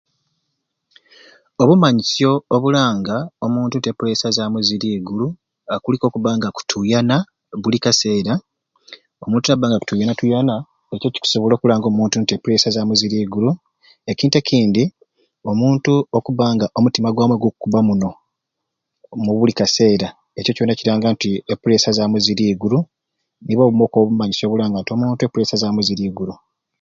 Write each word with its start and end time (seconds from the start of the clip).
Obumanyisyo 1.61 2.31
obulanga 2.55 3.15
nti 3.25 3.33
omuntu 3.45 3.75
e 3.91 3.93
pressure 3.97 4.35
zamwei 4.37 4.65
ziri 4.67 4.87
iguru 4.97 5.27
haa 5.67 5.81
kuliku 5.83 6.05
okuba 6.07 6.29
nga 6.35 6.47
akutuyana 6.49 7.17
buli 7.61 7.77
kaseera 7.83 8.33
omuntu 9.25 9.45
naba 9.47 9.65
nga 9.67 9.77
akutuyana 9.77 10.17
tuyana 10.19 10.55
ekyo 10.93 11.07
kikusobola 11.13 11.53
okulanga 11.55 11.87
omuntu 11.89 12.15
nti 12.19 12.31
e 12.33 12.41
pressure 12.43 12.73
zamwei 12.75 12.99
ziri 13.01 13.17
iguru 13.25 13.51
ekintu 14.11 14.35
ekindi 14.41 14.83
omutu 15.49 15.93
kkuba 16.13 16.45
nga 16.55 16.65
omutima 16.77 17.09
gwamwei 17.15 17.39
gukukuba 17.41 17.79
muno 17.87 18.09
mubuli 19.25 19.53
kaseera 19.59 20.07
ekyo 20.39 20.51
kyona 20.55 20.77
kiranga 20.79 21.07
e 21.53 21.55
pressure 21.61 21.95
zamwei 21.97 22.23
ziri 22.25 22.43
iguru 22.53 22.79
nibo 23.45 23.63
Obumwei 23.65 23.87
okubumanyisyo 23.89 24.45
obulanga 24.45 24.77
nti 24.79 24.91
omuntu 24.95 25.21
e 25.23 25.31
pressure 25.33 25.61
zamwei 25.61 25.87
ziri 25.87 26.03
iguru 26.09 26.33